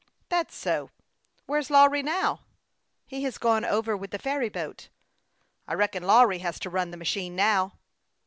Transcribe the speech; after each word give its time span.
"That's 0.29 0.55
so. 0.55 0.89
Where's 1.45 1.69
Lawry 1.69 2.01
now?"" 2.01 2.39
He 3.05 3.21
has 3.21 3.37
gone 3.37 3.63
over 3.63 3.95
with 3.95 4.09
the 4.09 4.17
ferry 4.17 4.49
boat."" 4.49 4.87
I 5.67 5.75
reckon 5.75 6.01
Lawry 6.01 6.39
has 6.39 6.57
to 6.61 6.71
run 6.71 6.89
the 6.89 6.97
machine 6.97 7.35
now." 7.35 7.73